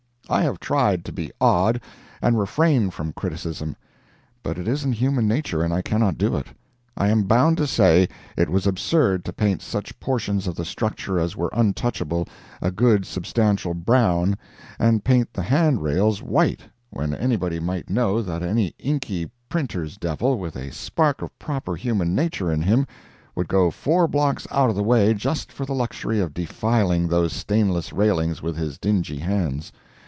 I 0.29 0.43
have 0.43 0.61
tried 0.61 1.03
to 1.03 1.11
be 1.11 1.29
odd, 1.41 1.81
and 2.21 2.39
refrain 2.39 2.89
from 2.89 3.11
criticism, 3.11 3.75
but 4.41 4.57
it 4.57 4.65
isn't 4.65 4.93
human 4.93 5.27
nature 5.27 5.61
and 5.61 5.73
I 5.73 5.81
cannot 5.81 6.17
do 6.17 6.37
it. 6.37 6.47
I 6.95 7.09
am 7.09 7.23
bound 7.23 7.57
to 7.57 7.67
say 7.67 8.07
it 8.37 8.47
was 8.49 8.65
absurd 8.65 9.25
to 9.25 9.33
paint 9.33 9.61
such 9.61 9.99
portions 9.99 10.47
of 10.47 10.55
the 10.55 10.63
structure 10.63 11.19
as 11.19 11.35
were 11.35 11.49
untouchable 11.51 12.29
a 12.61 12.71
good 12.71 13.05
substantial 13.05 13.73
brown, 13.73 14.37
and 14.79 15.03
paint 15.03 15.33
the 15.33 15.41
hand 15.41 15.81
rails 15.83 16.21
white, 16.23 16.61
when 16.91 17.13
anybody 17.13 17.59
might 17.59 17.89
know 17.89 18.21
that 18.21 18.41
any 18.41 18.73
inky 18.79 19.29
printer's 19.49 19.97
devil, 19.97 20.39
with 20.39 20.55
a 20.55 20.71
spark 20.71 21.21
of 21.21 21.37
proper 21.39 21.75
human 21.75 22.15
nature 22.15 22.49
in 22.49 22.61
him, 22.61 22.87
would 23.35 23.49
go 23.49 23.69
four 23.69 24.07
blocks 24.07 24.47
out 24.49 24.69
of 24.69 24.77
the 24.77 24.81
way 24.83 25.13
just 25.13 25.51
for 25.51 25.65
the 25.65 25.75
luxury 25.75 26.21
of 26.21 26.33
defiling 26.33 27.09
those 27.09 27.33
stainless 27.33 27.91
railings 27.91 28.41
with 28.41 28.55
his 28.55 28.77
dingy 28.77 29.19
hands. 29.19 29.73